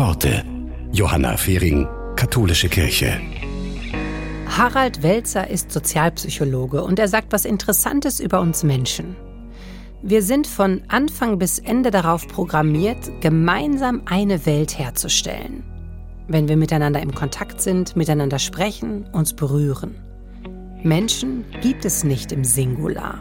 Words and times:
Worte. 0.00 0.42
Johanna 0.92 1.36
Fehring, 1.36 1.86
Katholische 2.16 2.70
Kirche. 2.70 3.20
Harald 4.48 5.02
Welzer 5.02 5.50
ist 5.50 5.70
Sozialpsychologe 5.70 6.82
und 6.82 6.98
er 6.98 7.06
sagt 7.06 7.34
was 7.34 7.44
Interessantes 7.44 8.18
über 8.18 8.40
uns 8.40 8.62
Menschen. 8.64 9.14
Wir 10.00 10.22
sind 10.22 10.46
von 10.46 10.80
Anfang 10.88 11.38
bis 11.38 11.58
Ende 11.58 11.90
darauf 11.90 12.26
programmiert, 12.26 13.10
gemeinsam 13.20 14.00
eine 14.06 14.46
Welt 14.46 14.78
herzustellen. 14.78 15.64
Wenn 16.28 16.48
wir 16.48 16.56
miteinander 16.56 17.02
im 17.02 17.14
Kontakt 17.14 17.60
sind, 17.60 17.94
miteinander 17.94 18.38
sprechen, 18.38 19.04
uns 19.12 19.34
berühren. 19.34 19.96
Menschen 20.82 21.44
gibt 21.60 21.84
es 21.84 22.04
nicht 22.04 22.32
im 22.32 22.44
Singular. 22.44 23.18